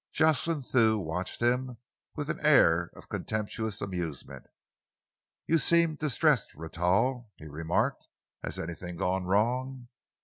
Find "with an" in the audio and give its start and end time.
2.15-2.39